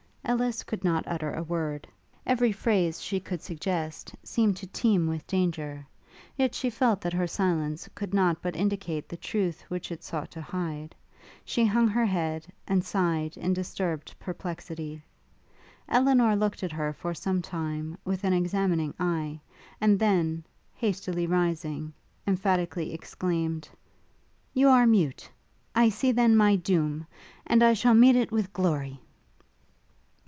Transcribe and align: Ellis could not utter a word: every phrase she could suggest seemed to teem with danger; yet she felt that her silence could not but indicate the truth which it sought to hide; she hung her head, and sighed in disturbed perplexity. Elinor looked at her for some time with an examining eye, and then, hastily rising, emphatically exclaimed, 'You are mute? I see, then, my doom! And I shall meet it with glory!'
Ellis 0.23 0.63
could 0.63 0.85
not 0.85 1.05
utter 1.07 1.33
a 1.33 1.43
word: 1.43 1.89
every 2.25 2.53
phrase 2.53 3.01
she 3.01 3.19
could 3.19 3.41
suggest 3.41 4.15
seemed 4.23 4.55
to 4.57 4.67
teem 4.67 5.07
with 5.07 5.27
danger; 5.27 5.85
yet 6.37 6.55
she 6.55 6.69
felt 6.69 7.01
that 7.01 7.11
her 7.11 7.27
silence 7.27 7.89
could 7.95 8.13
not 8.13 8.41
but 8.41 8.55
indicate 8.55 9.09
the 9.09 9.17
truth 9.17 9.61
which 9.67 9.91
it 9.91 10.03
sought 10.03 10.31
to 10.31 10.41
hide; 10.41 10.95
she 11.43 11.65
hung 11.65 11.89
her 11.89 12.05
head, 12.05 12.45
and 12.65 12.85
sighed 12.85 13.35
in 13.35 13.51
disturbed 13.51 14.15
perplexity. 14.19 15.03
Elinor 15.89 16.33
looked 16.37 16.63
at 16.63 16.71
her 16.71 16.93
for 16.93 17.13
some 17.13 17.41
time 17.41 17.97
with 18.05 18.23
an 18.23 18.31
examining 18.31 18.93
eye, 18.99 19.37
and 19.81 19.99
then, 19.99 20.45
hastily 20.75 21.27
rising, 21.27 21.91
emphatically 22.25 22.93
exclaimed, 22.93 23.67
'You 24.53 24.69
are 24.69 24.87
mute? 24.87 25.29
I 25.75 25.89
see, 25.89 26.13
then, 26.13 26.37
my 26.37 26.55
doom! 26.55 27.05
And 27.45 27.61
I 27.61 27.73
shall 27.73 27.95
meet 27.95 28.15
it 28.15 28.31
with 28.31 28.53
glory!' 28.53 29.01